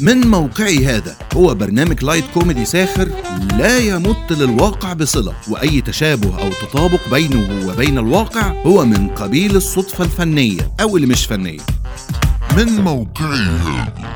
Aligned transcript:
من 0.00 0.26
موقعي 0.26 0.86
هذا 0.86 1.16
هو 1.34 1.54
برنامج 1.54 2.04
light 2.04 2.24
comedy 2.34 2.64
ساخر 2.64 3.08
لا 3.58 3.78
يمت 3.78 4.32
للواقع 4.32 4.92
بصلة 4.92 5.34
وأي 5.48 5.80
تشابه 5.80 6.42
أو 6.42 6.50
تطابق 6.50 7.10
بينه 7.10 7.68
وبين 7.68 7.98
الواقع 7.98 8.62
هو 8.62 8.84
من 8.84 9.08
قبيل 9.08 9.56
الصدفة 9.56 10.04
الفنية 10.04 10.72
أو 10.80 10.96
اللي 10.96 11.06
مش 11.06 11.26
فنية. 11.26 11.60
من 12.56 12.66
موقعي 12.66 13.38
هذا. 13.38 14.14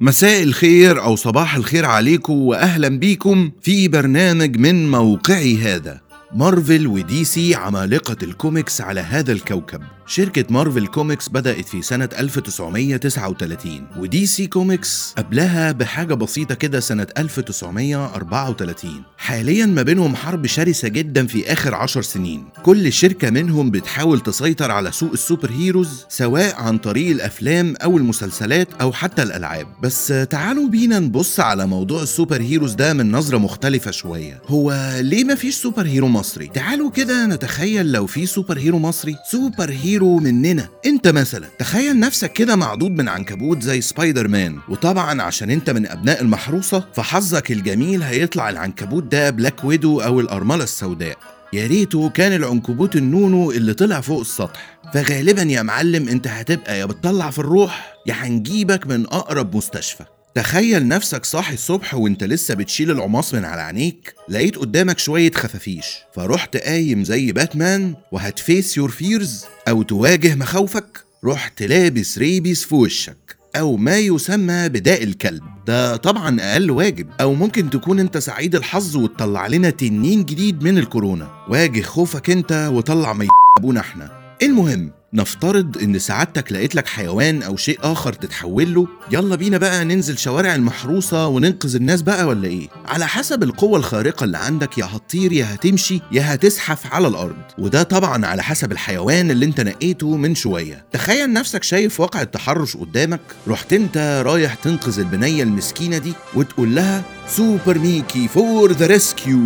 مساء 0.00 0.42
الخير 0.42 1.02
أو 1.02 1.16
صباح 1.16 1.54
الخير 1.54 1.86
عليكم 1.86 2.32
وأهلا 2.32 2.88
بيكم 2.88 3.50
في 3.62 3.88
برنامج 3.88 4.56
من 4.56 4.90
موقعي 4.90 5.58
هذا. 5.58 6.00
Marvel 6.34 6.86
و 6.86 7.24
DC 7.24 7.54
عمالقة 7.54 8.16
الكوميكس 8.22 8.80
على 8.80 9.00
هذا 9.00 9.32
الكوكب. 9.32 9.82
شركة 10.06 10.44
Marvel 10.50 10.86
Comics 10.86 11.28
بدأت 11.28 11.68
في 11.68 11.82
سنة 11.82 12.08
1939 12.18 13.86
و 13.98 14.26
DC 14.26 14.46
Comics 14.46 15.14
قبلها 15.18 15.72
بحاجة 15.72 16.14
بسيطة 16.14 16.54
كده 16.54 16.80
سنة 16.80 17.06
1934 17.18 19.02
حاليا 19.18 19.66
ما 19.66 19.82
بينهم 19.82 20.16
حرب 20.16 20.46
شرسة 20.46 20.88
جدا 20.88 21.26
في 21.26 21.52
آخر 21.52 21.74
عشر 21.74 22.02
سنين. 22.02 22.44
كل 22.62 22.92
شركة 22.92 23.30
منهم 23.30 23.70
بتحاول 23.70 24.20
تسيطر 24.20 24.70
على 24.70 24.92
سوق 24.92 25.12
ال 25.12 25.18
super 25.18 25.50
heroes 25.50 26.04
سواء 26.08 26.54
عن 26.56 26.78
طريق 26.78 27.10
الأفلام 27.10 27.74
أو 27.84 27.96
المسلسلات 27.96 28.68
أو 28.80 28.92
حتى 28.92 29.22
الألعاب. 29.22 29.66
بس 29.82 30.12
تعالوا 30.30 30.68
بينا 30.68 30.98
نبص 30.98 31.40
على 31.40 31.66
موضوع 31.66 32.02
ال 32.02 32.08
super 32.08 32.40
heroes 32.42 32.74
ده 32.74 32.92
من 32.94 33.12
نظرة 33.12 33.38
مختلفة 33.38 33.90
شوية. 33.90 34.42
هو 34.46 34.92
ليه 35.00 35.24
مفيش 35.24 35.54
super 35.54 35.86
hero 35.86 36.08
مصري؟ 36.08 36.46
تعالوا 36.46 36.90
كده 36.90 37.26
نتخيل 37.26 37.92
لو 37.92 38.06
في 38.06 38.26
super 38.26 38.58
hero 38.58 38.78
مصري. 38.78 39.16
super 39.30 39.70
hero 39.70 39.91
مننا. 40.00 40.68
انت 40.86 41.08
مثلا 41.08 41.48
تخيل 41.58 42.00
نفسك 42.00 42.32
كده 42.32 42.56
معضوض 42.56 42.90
من 42.90 43.08
عنكبوت 43.08 43.62
زي 43.62 43.80
سبايدر 43.80 44.28
مان. 44.28 44.58
وطبعا 44.68 45.22
عشان 45.22 45.50
انت 45.50 45.70
من 45.70 45.86
أبناء 45.86 46.22
المحروسة 46.22 46.84
فحظك 46.94 47.52
الجميل 47.52 48.02
هيطلع 48.02 48.48
العنكبوت 48.50 49.02
ده 49.04 49.30
black 49.30 49.64
widow 49.64 50.00
أو 50.00 50.20
الأرملة 50.20 50.64
السوداء. 50.64 51.16
يا 51.52 51.66
ريته 51.66 52.08
كان 52.08 52.32
العنكبوت 52.32 52.96
النونو 52.96 53.50
اللي 53.50 53.74
طلع 53.74 54.00
فوق 54.00 54.20
السطح. 54.20 54.78
فغالبا 54.94 55.42
يا 55.42 55.62
معلم 55.62 56.08
انت 56.08 56.28
هتبقى 56.28 56.78
يا 56.78 56.84
بتطلع 56.84 57.30
في 57.30 57.38
الروح 57.38 57.94
يا 58.06 58.14
هنجيبك 58.14 58.86
من 58.86 59.06
أقرب 59.06 59.56
مستشفى. 59.56 60.04
تخيل 60.34 60.88
نفسك 60.88 61.24
صاحي 61.24 61.54
الصبح 61.54 61.94
وانت 61.94 62.24
لسه 62.24 62.54
بتشيل 62.54 62.90
العماص 62.90 63.34
من 63.34 63.44
على 63.44 63.62
عينيك. 63.62 64.14
لقيت 64.28 64.56
قدامك 64.56 64.98
شوية 64.98 65.30
خفافيش. 65.30 65.86
فرحت 66.14 66.56
قايم 66.56 67.04
زي 67.04 67.32
باتمان 67.32 67.94
وهت 68.12 68.39
face 68.39 68.76
your 68.76 68.90
fears 68.90 69.44
أو 69.68 69.82
تواجه 69.82 70.34
مخاوفك. 70.34 71.04
رحت 71.24 71.62
لابس 71.62 72.18
rabies 72.18 72.64
في 72.64 72.74
وشك 72.74 73.36
أو 73.56 73.76
ما 73.76 73.98
يسمى 73.98 74.68
بداء 74.68 75.02
الكلب. 75.04 75.42
ده 75.66 75.96
طبعا 75.96 76.40
أقل 76.40 76.70
واجب. 76.70 77.08
أو 77.20 77.34
ممكن 77.34 77.70
تكون 77.70 78.00
أنت 78.00 78.18
سعيد 78.18 78.54
الحظ 78.54 78.96
وتطلع 78.96 79.46
لنا 79.46 79.70
strain 79.70 80.24
جديد 80.24 80.62
من 80.62 80.78
الكورونا. 80.78 81.30
واجه 81.48 81.82
خوفك 81.82 82.30
أنت 82.30 82.70
وطلع 82.72 83.12
ما 83.12 83.26
ابونا 83.58 83.80
إحنا. 83.80 84.21
المهم 84.42 84.90
نفترض 85.14 85.78
إن 85.82 85.98
سعادتك 85.98 86.52
لقيت 86.52 86.74
لك 86.74 86.86
حيوان 86.86 87.42
أو 87.42 87.56
شيء 87.56 87.78
آخر 87.82 88.12
تتحول 88.12 88.74
له. 88.74 88.86
يلا 89.10 89.36
بينا 89.36 89.58
بقى 89.58 89.84
ننزل 89.84 90.18
شوارع 90.18 90.54
المحروسة 90.54 91.26
وننقذ 91.26 91.76
الناس 91.76 92.02
بقى 92.02 92.24
ولا 92.26 92.48
إيه؟ 92.48 92.68
على 92.86 93.06
حسب 93.08 93.42
القوة 93.42 93.78
الخارقة 93.78 94.24
اللي 94.24 94.38
عندك 94.38 94.78
يا 94.78 94.84
هتطير 94.84 95.32
يا 95.32 95.54
هتمشي 95.54 96.00
يا 96.12 96.34
هتزحف 96.34 96.94
على 96.94 97.08
الأرض. 97.08 97.36
وده 97.58 97.82
طبعا 97.82 98.26
على 98.26 98.42
حسب 98.42 98.72
الحيوان 98.72 99.30
اللي 99.30 99.46
أنت 99.46 99.60
نقيته 99.60 100.16
من 100.16 100.34
شوية. 100.34 100.84
تخيل 100.92 101.32
نفسك 101.32 101.62
شايف 101.62 102.00
واقع 102.00 102.22
التحرش 102.22 102.76
قدامك. 102.76 103.20
رحت 103.48 103.72
أنت 103.72 104.22
رايح 104.26 104.54
تنقذ 104.54 104.98
البنية 104.98 105.42
المسكينة 105.42 105.98
دي 105.98 106.12
وتقول 106.34 106.74
لها 106.74 107.02
سوبر 107.28 107.78
ميكي 107.78 108.28
for 108.28 108.72
the 108.72 108.86
rescue 108.86 109.40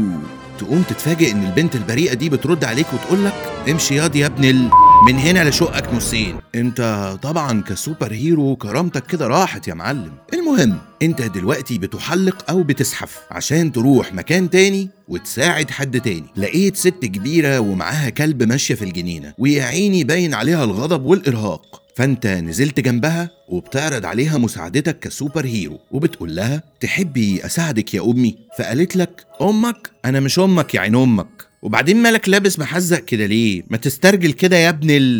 تقوم 0.58 0.82
تتفاجئ 0.82 1.32
إن 1.32 1.44
البنت 1.46 1.76
البريئة 1.76 2.14
دي 2.14 2.28
بترد 2.28 2.64
عليك 2.64 2.86
وتقول 2.94 3.24
لك 3.24 3.32
امشي 3.70 3.94
ياض 3.96 4.16
يا 4.16 4.26
ابن 4.26 4.44
ال... 4.44 4.70
من 5.04 5.18
هنا 5.18 5.48
لشقك 5.48 5.94
نصين 5.94 6.36
انت 6.54 7.12
طبعا 7.22 7.62
ك 7.62 7.71
super 7.71 8.12
hero 8.12 8.56
كرامتك 8.56 9.06
كده 9.06 9.26
راحت 9.26 9.68
يا 9.68 9.74
معلم. 9.74 10.12
المهم 10.34 10.78
انت 11.02 11.22
دلوقتي 11.22 11.78
بتحلق 11.78 12.50
أو 12.50 12.62
بتزحف 12.62 13.18
عشان 13.30 13.72
تروح 13.72 14.14
مكان 14.14 14.50
تاني 14.50 14.88
وتساعد 15.08 15.70
حد 15.70 16.00
تاني. 16.00 16.24
لقيت 16.36 16.76
ست 16.76 17.04
كبيرة 17.04 17.60
ومعاها 17.60 18.10
كلب 18.10 18.42
ماشية 18.42 18.74
في 18.74 18.84
الجنينة 18.84 19.34
ويا 19.38 19.64
عيني 19.64 20.04
باين 20.04 20.34
عليها 20.34 20.64
الغضب 20.64 21.04
والإرهاق. 21.04 21.82
فانت 21.96 22.26
نزلت 22.26 22.80
جنبها 22.80 23.30
وبتعرض 23.48 24.06
عليها 24.06 24.38
مساعدتك 24.38 24.98
ك 24.98 25.06
super 25.06 25.46
hero 25.46 25.80
وبتقول 25.90 26.36
لها 26.36 26.62
تحبي 26.80 27.46
أساعدك 27.46 27.94
يا 27.94 28.02
أمي؟ 28.04 28.36
فقالت 28.58 28.96
لك 28.96 29.26
أمك؟ 29.42 29.90
أنا 30.04 30.20
مش 30.20 30.38
أمك 30.38 30.74
يا 30.74 30.80
عين 30.80 30.94
أمك. 30.94 31.45
وبعدين 31.62 32.02
مالك 32.02 32.28
لابس 32.28 32.58
محزق 32.58 32.98
كده 32.98 33.26
ليه؟ 33.26 33.62
ما 33.70 33.76
تسترجل 33.76 34.32
كده 34.32 34.56
يا 34.56 34.68
ابن 34.68 34.90
ال 34.90 35.18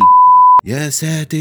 يا 0.65 0.89
ساتر. 0.89 1.37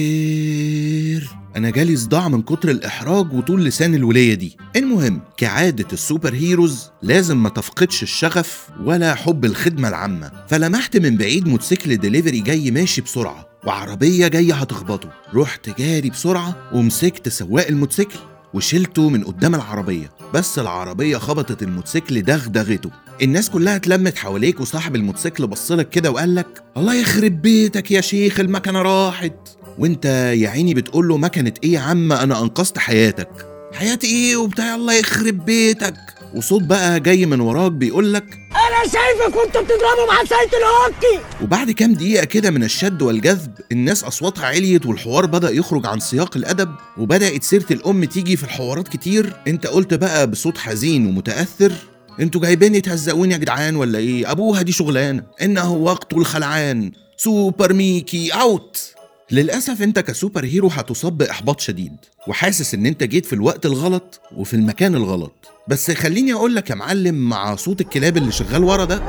أنا 1.57 1.71
جالي 1.71 1.97
صداع 1.97 2.29
من 2.29 2.43
كتر 2.43 2.71
الإحراج 2.71 3.33
وطول 3.33 3.65
لسان 3.65 3.95
الولية 3.95 4.35
دي. 4.35 4.57
المهم 4.77 5.21
كعادة 5.37 5.87
ال 5.93 6.00
super 6.00 6.35
heroes 6.35 6.91
لازم 7.03 7.43
ما 7.43 7.49
تفقدش 7.49 8.03
الشغف 8.03 8.69
ولا 8.85 9.15
حب 9.15 9.45
الخدمة 9.45 9.89
العامة. 9.89 10.33
فلمحت 10.49 10.97
من 10.97 11.17
بعيد 11.17 11.49
موتوسيكل 11.49 11.97
دليفري 11.97 12.41
جاي 12.41 12.71
ماشي 12.71 13.01
بسرعة 13.01 13.47
وعربية 13.67 14.29
جاية 14.29 14.55
هتخبطه. 14.55 15.13
رحت 15.35 15.79
جاري 15.79 16.11
بسرعة 16.11 16.57
ومسكت 16.75 17.29
سواق 17.29 17.67
الموتوسيكل. 17.67 18.19
وشلته 18.57 19.09
من 19.09 19.25
قدام 19.25 19.55
العربية 19.55 20.11
بس 20.35 20.59
العربية 20.59 21.17
خبطت 21.17 21.63
الموتوسيكل 21.63 22.23
دغدغته. 22.23 22.91
الناس 23.23 23.51
كلها 23.51 23.77
اتلمت 23.77 24.17
حواليك 24.19 24.61
وصاحب 24.61 24.97
الموتوسيكل 24.97 25.47
بصلك 25.47 25.89
كده 25.91 26.11
وقال 26.11 26.35
لك 26.35 26.63
الله 26.77 26.95
يخرب 26.95 27.43
بيتك 27.43 27.91
يا 27.91 28.01
شيخ 28.01 28.41
المكنة 28.41 28.83
راحت. 28.83 29.35
وانت 29.79 30.05
يا 30.37 30.49
عيني 30.49 30.75
بتقول 30.75 31.09
له 31.09 31.17
مكنة 31.17 31.53
إيه 31.65 31.73
يا 31.73 31.81
عم؟ 31.81 32.13
أنا 32.13 32.43
أنقذت 32.43 32.79
حياتك. 32.79 33.47
حياتي 33.75 34.07
إيه 34.07 34.37
وبتاع؟ 34.37 34.75
الله 34.75 34.95
يخرب 34.95 35.45
بيتك. 35.45 35.95
وصوت 36.35 36.63
بقى 36.63 37.01
جاي 37.01 37.27
من 37.27 37.41
وراك 37.41 37.73
بيقول 37.73 38.15
لك 38.15 38.39
أنا 38.77 38.93
شايفك 38.93 39.37
وأنت 39.37 39.57
بتضربه 39.57 40.07
بعصاية 40.09 40.51
الهوكي. 40.55 41.27
وبعد 41.43 41.71
كام 41.71 41.95
دقيقة 41.95 42.25
كده 42.25 42.51
من 42.51 42.65
الشد 42.65 43.03
والجذب 43.03 43.55
الناس 43.73 44.05
أصواتها 44.05 44.47
عليت 44.47 44.87
والحوار 44.87 45.27
بدأ 45.27 45.51
يخرج 45.51 45.87
عن 45.87 46.01
سياق 46.01 46.37
الأدب 46.37 46.75
وبدأت 46.99 47.43
سيرة 47.43 47.67
الأم 47.71 48.05
تيجي 48.05 48.37
في 48.37 48.45
الحوارات 48.45 48.89
كتير. 48.89 49.33
أنت 49.49 49.67
قلت 49.67 49.95
بقى 49.95 50.27
بصوت 50.31 50.59
حزين 50.59 51.07
ومتأثر. 51.07 51.73
أنتوا 52.21 52.41
جايبين 52.41 52.83
تهزقوني 52.83 53.33
يا 53.33 53.39
جدعان 53.39 53.77
ولا 53.77 53.99
إيه؟ 53.99 54.31
أبوها 54.31 54.63
دي 54.63 54.73
شغلانة. 54.73 55.23
انه 55.43 55.73
وقت 55.73 56.13
الخلعان 56.13 56.93
سوبر 57.17 57.73
ميكي 57.73 58.31
out. 58.31 58.93
للأسف 59.31 59.83
أنت 59.83 59.99
كسوبر 59.99 60.45
هيرو 60.45 60.69
هتصاب 60.69 61.19
بإحباط 61.19 61.61
شديد 61.61 61.97
وحاسس 62.29 62.75
إن 62.75 62.87
أنت 62.87 63.03
جيت 63.03 63.27
في 63.27 63.33
الوقت 63.33 63.67
الغلط 63.67 64.21
وفي 64.37 64.55
المكان 64.55 64.95
الغلط. 64.95 65.56
بس 65.69 65.91
خليني 65.91 66.33
أقول 66.35 66.55
لك 66.55 66.71
يا 66.71 66.75
معلم 66.75 67.15
مع 67.29 67.57
صوت 67.57 67.81
الكلاب 67.81 68.17
اللي 68.17 68.33
شغال 68.33 68.65
ورا 68.65 68.85
ده 68.85 69.01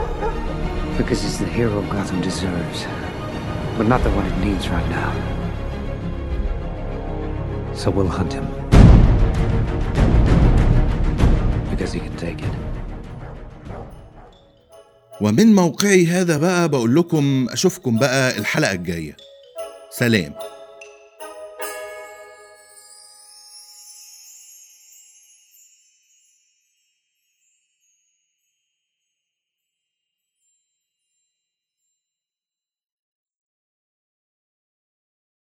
Because 0.98 1.22
he's 1.22 1.38
the 1.38 1.50
hero 1.58 1.80
Gotham 1.94 2.20
deserves, 2.30 2.80
but 3.78 3.86
not 3.94 4.02
the 4.06 4.12
one 4.20 4.26
it 4.32 4.38
needs 4.48 4.66
right 4.76 4.90
now. 5.00 5.12
So 7.82 7.88
we'll 7.96 8.14
hunt 8.20 8.34
him. 8.38 8.48
Because 11.72 11.92
he 11.94 12.00
can 12.00 12.16
take 12.26 12.42
it. 12.48 12.54
ومن 15.22 15.56
موقعي 15.56 16.08
هذا 16.08 16.38
بقى 16.38 16.70
بقول 16.70 16.96
لكم 16.96 17.48
أشوفكم 17.50 18.00
بقى 18.00 18.38
الحلقة 18.38 18.72
الجاية 18.72 19.16
سلام 19.90 20.34